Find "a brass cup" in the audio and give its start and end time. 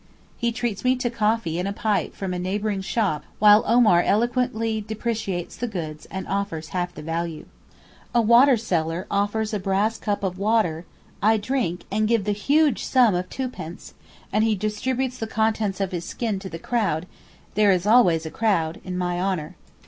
9.53-10.23